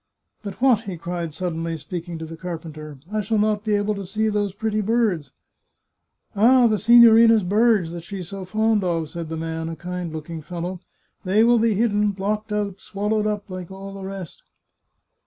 "But 0.43 0.59
what," 0.63 0.85
he 0.85 0.97
cried 0.97 1.31
suddenly, 1.31 1.77
speaking 1.77 2.17
to 2.17 2.25
the 2.25 2.35
carpenter," 2.35 2.97
I 3.13 3.21
shall 3.21 3.37
not 3.37 3.63
be 3.63 3.75
able 3.75 3.93
to 3.93 4.03
see 4.03 4.29
those 4.29 4.51
pretty 4.51 4.81
birds!"" 4.81 5.29
Ah, 6.35 6.65
the 6.65 6.79
signorina's 6.79 7.43
birds, 7.43 7.91
that 7.91 8.03
she's 8.03 8.29
so 8.29 8.43
fond 8.43 8.83
of," 8.83 9.11
said 9.11 9.29
the 9.29 9.37
man, 9.37 9.69
a 9.69 9.75
kind 9.75 10.11
looking 10.11 10.41
fellow. 10.41 10.79
They 11.23 11.43
will 11.43 11.59
be 11.59 11.75
hidden, 11.75 12.13
blocked 12.13 12.51
out, 12.51 12.81
swallowed 12.81 13.27
up, 13.27 13.47
like 13.47 13.69
all 13.69 13.93
the 13.93 14.01
rest." 14.03 14.41